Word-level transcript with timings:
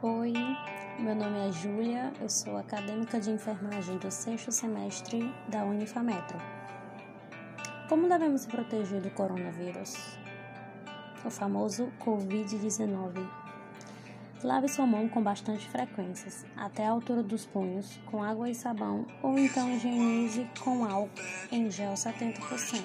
Oi, 0.00 0.32
meu 0.96 1.12
nome 1.12 1.48
é 1.48 1.50
Júlia, 1.50 2.12
eu 2.20 2.28
sou 2.28 2.56
acadêmica 2.56 3.18
de 3.18 3.32
enfermagem 3.32 3.98
do 3.98 4.12
sexto 4.12 4.52
semestre 4.52 5.34
da 5.48 5.64
Unifametro. 5.64 6.38
Como 7.88 8.08
devemos 8.08 8.42
se 8.42 8.46
proteger 8.46 9.00
do 9.00 9.10
coronavírus? 9.10 9.96
O 11.24 11.30
famoso 11.30 11.92
Covid-19. 11.98 13.28
Lave 14.44 14.68
sua 14.68 14.86
mão 14.86 15.08
com 15.08 15.20
bastante 15.20 15.68
frequências, 15.68 16.46
até 16.56 16.86
a 16.86 16.92
altura 16.92 17.24
dos 17.24 17.44
punhos, 17.44 17.98
com 18.06 18.22
água 18.22 18.48
e 18.48 18.54
sabão, 18.54 19.04
ou 19.20 19.36
então 19.36 19.68
higienize 19.68 20.48
com 20.62 20.84
álcool 20.84 21.10
em 21.50 21.68
gel 21.72 21.94
70%. 21.94 22.84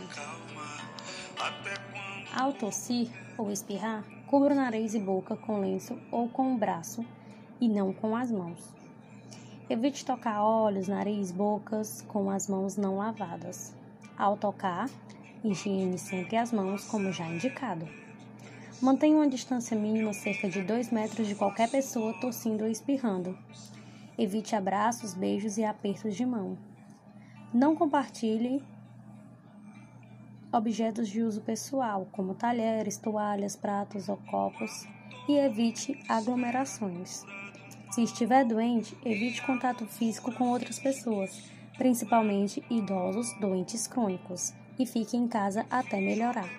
Ao 2.36 2.52
tossir 2.52 3.11
ou 3.38 3.52
espirrar, 3.52 4.04
cubra 4.25 4.55
o 4.55 4.57
nariz 4.57 4.95
e 4.95 5.00
boca 5.00 5.36
com 5.36 5.59
lenço 5.59 5.95
ou 6.11 6.27
com 6.27 6.55
o 6.55 6.57
braço 6.57 7.05
e 7.61 7.70
não 7.70 7.93
com 7.93 8.15
as 8.15 8.32
mãos. 8.32 8.73
Evite 9.69 10.04
tocar 10.04 10.42
olhos, 10.43 10.87
nariz, 10.87 11.32
bocas 11.32 12.01
com 12.07 12.32
as 12.32 12.47
mãos 12.47 12.75
não 12.75 12.97
lavadas. 12.97 13.71
Ao 14.18 14.36
tocar, 14.36 14.89
higiene 15.43 16.00
sempre 16.00 16.36
as 16.36 16.51
mãos, 16.51 16.86
como 16.86 17.11
já 17.11 17.28
indicado. 17.28 17.87
Mantenha 18.81 19.18
uma 19.18 19.29
distância 19.29 19.78
mínima 19.78 20.11
cerca 20.11 20.50
de 20.50 20.64
2 20.64 20.92
metros 20.92 21.28
de 21.28 21.36
qualquer 21.36 21.70
pessoa 21.70 22.20
tossindo 22.20 22.64
ou 22.64 22.70
espirrando. 22.70 23.37
Evite 24.18 24.56
abraços, 24.56 25.14
beijos 25.14 25.59
e 25.59 25.64
apertos 25.64 26.15
de 26.15 26.25
mão. 26.25 26.57
Não 27.54 27.75
compartilhe 27.75 28.64
objetos 30.54 31.10
de 31.10 31.21
uso 31.24 31.42
pessoal, 31.42 32.08
como 32.12 32.36
talheres, 32.36 32.98
toalhas, 32.98 33.56
pratos 33.56 34.08
ou 34.08 34.17
copos, 34.30 34.86
e 35.28 35.34
evite 35.34 35.98
aglomerações. 36.08 37.23
Se 37.92 38.03
estiver 38.03 38.45
doente, 38.45 38.95
evite 39.03 39.42
contato 39.45 39.86
físico 39.86 40.32
com 40.32 40.50
outras 40.50 40.80
pessoas, 40.80 41.42
principalmente 41.78 42.64
idosos, 42.70 43.34
doentes 43.40 43.88
crônicos, 43.88 44.54
e 44.78 44.86
fique 44.86 45.18
em 45.18 45.28
casa 45.28 45.66
até 45.70 46.00
melhorar. 46.00 46.50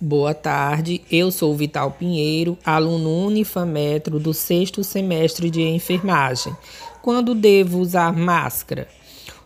Boa 0.00 0.32
tarde, 0.32 1.02
eu 1.10 1.32
sou 1.32 1.56
Vital 1.56 1.90
Pinheiro, 1.90 2.56
aluno 2.64 3.26
Unifametro 3.26 4.20
do 4.20 4.32
sexto 4.32 4.84
semestre 4.84 5.50
de 5.50 5.60
enfermagem. 5.62 6.56
Quando 7.02 7.34
devo 7.34 7.78
usar 7.78 8.12
máscara? 8.12 8.86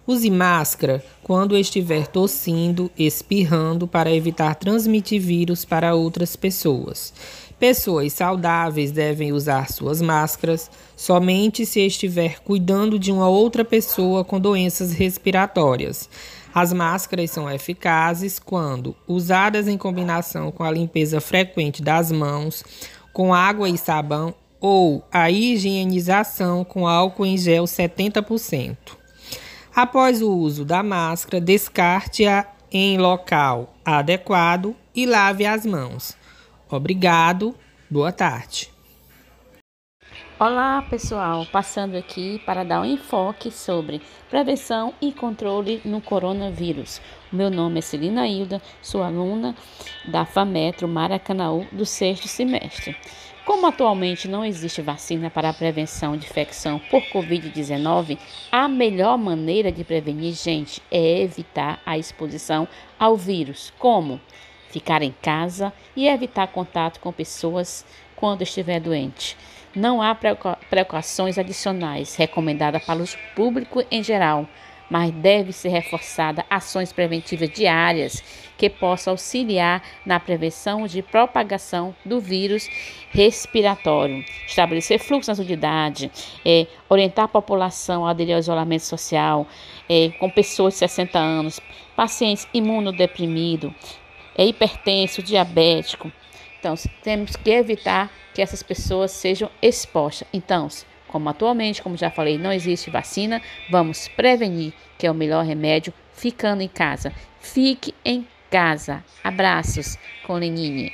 Use 0.05 0.29
máscara 0.29 1.03
quando 1.23 1.57
estiver 1.57 2.09
tossindo, 2.09 2.91
espirrando 2.99 3.87
para 3.87 4.13
evitar 4.13 4.57
transmitir 4.57 5.21
vírus 5.21 5.65
para 5.65 5.95
outras 5.95 6.35
pessoas. 6.35 7.15
Pessoas 7.57 8.13
saudáveis 8.13 8.91
devem 8.91 9.33
usar 9.33 9.71
suas 9.71 10.03
máscaras 10.03 10.69
somente 10.97 11.65
se 11.65 11.79
estiver 11.79 12.41
cuidando 12.41 12.99
de 12.99 13.13
uma 13.13 13.29
outra 13.29 13.65
pessoa 13.65 14.25
com 14.25 14.41
doenças 14.41 14.93
respiratórias. 14.93 16.11
As 16.53 16.73
máscaras 16.73 17.31
são 17.31 17.49
eficazes 17.49 18.41
quando 18.41 18.97
usadas 19.07 19.69
em 19.69 19.79
combinação 19.79 20.51
com 20.51 20.65
a 20.65 20.71
limpeza 20.73 21.21
frequente 21.21 21.81
das 21.81 22.11
mãos, 22.11 22.65
com 23.13 23.33
água 23.33 23.69
e 23.69 23.79
sabão 23.79 24.35
ou 24.61 25.05
a 25.13 25.31
higienização 25.31 26.65
com 26.65 26.89
álcool 26.89 27.25
em 27.25 27.39
gel 27.39 27.65
70%. 27.65 29.02
Após 29.75 30.21
o 30.21 30.31
uso 30.31 30.67
da 30.67 30.83
máscara, 30.83 31.41
descarte-a 31.41 32.47
em 32.71 32.99
local 32.99 33.73
adequado 33.83 34.77
e 34.95 35.07
lave 35.07 35.47
as 35.47 35.65
mãos. 35.65 36.15
Obrigado, 36.71 37.55
boa 37.91 38.13
tarde. 38.13 38.71
Olá 40.39 40.83
pessoal, 40.83 41.47
passando 41.47 41.97
aqui 41.97 42.39
para 42.45 42.65
dar 42.65 42.83
um 42.83 42.85
enfoque 42.85 43.51
sobre 43.51 44.03
prevenção 44.29 44.93
e 45.01 45.11
controle 45.11 45.81
no 45.87 46.03
coronavírus. 46.03 47.01
Meu 47.33 47.49
nome 47.49 47.79
é 47.79 47.83
Celina 47.83 48.27
Hilda, 48.27 48.61
sou 48.83 49.03
aluna 49.03 49.55
da 50.07 50.27
FAMetro 50.27 50.87
Maracanaú 50.87 51.67
do 51.73 51.87
sexto 51.87 52.29
semestre. 52.29 52.95
Como 53.45 53.67
atualmente 53.67 54.29
não 54.29 54.45
existe 54.45 54.81
vacina 54.81 55.29
para 55.29 55.49
a 55.49 55.53
prevenção 55.53 56.17
de 56.17 56.27
infecção 56.27 56.79
por 56.79 57.03
Covid-19, 57.03 58.17
a 58.53 58.69
melhor 58.69 59.19
maneira 59.19 59.73
de 59.73 59.83
prevenir, 59.83 60.35
gente, 60.35 60.81
é 60.93 61.21
evitar 61.21 61.81
a 61.85 61.99
exposição 61.99 62.69
ao 62.97 63.17
vírus. 63.17 63.73
Como? 63.81 64.21
Ficar 64.69 65.03
em 65.03 65.13
casa 65.21 65.73
e 65.97 66.07
evitar 66.07 66.47
contato 66.47 67.01
com 67.01 67.13
pessoas 67.13 67.85
quando 68.15 68.43
estiver 68.43 68.79
doente. 68.79 69.37
Não 69.75 70.01
há 70.01 70.17
precauções 70.71 71.37
adicionais 71.37 72.15
recomendadas 72.15 72.85
para 72.85 73.03
o 73.03 73.09
público 73.35 73.83
em 73.91 74.05
geral 74.05 74.49
mas 74.93 75.11
deve 75.11 75.55
ser 75.55 75.71
reforçada 75.71 76.45
ações 76.51 76.93
preventivas 76.93 77.49
diárias 77.49 78.23
que 78.59 78.69
possam 78.69 79.15
auxiliar 79.15 79.83
na 80.05 80.21
prevenção 80.21 80.87
de 80.87 81.01
propagação 81.01 81.97
do 82.05 82.21
vírus 82.21 82.69
respiratório, 83.09 84.23
estabelecer 84.47 84.99
fluxo 84.99 85.31
nas 85.31 85.39
unidades, 85.39 86.11
é, 86.45 86.67
orientar 86.91 87.25
a 87.25 87.29
população 87.29 88.07
a 88.07 88.11
aderir 88.11 88.35
ao 88.35 88.41
isolamento 88.41 88.85
social, 88.85 89.47
é, 89.89 90.11
com 90.21 90.29
pessoas 90.29 90.75
de 90.75 90.81
60 90.81 91.19
anos, 91.19 91.59
pacientes 91.97 92.47
imunodeprimidos, 92.53 93.73
é, 94.37 94.45
hipertenso, 94.45 95.23
diabético. 95.23 96.13
Então, 96.59 96.75
temos 97.03 97.35
que 97.35 97.51
evitar 97.51 98.13
que 98.35 98.43
essas 98.43 98.63
pessoas 98.63 99.11
sejam 99.11 99.51
expostas. 99.63 100.29
Então, 100.35 100.69
como 101.13 101.29
atualmente, 101.29 101.83
como 101.83 101.95
já 101.95 102.11
falei, 102.11 102.39
não 102.39 102.51
existe 102.51 102.91
vacina, 102.91 103.43
vamos 103.71 104.09
prevenir, 104.09 104.73
que 104.97 105.07
é 105.07 105.11
o 105.11 105.15
melhor 105.15 105.45
remédio, 105.45 105.93
ficando 106.15 106.63
em 106.63 106.69
casa. 106.69 107.13
Fique 107.39 107.95
em 108.03 108.27
casa. 108.51 109.05
Abraços 109.23 109.99
com 110.27 110.35
Lenine. 110.35 110.91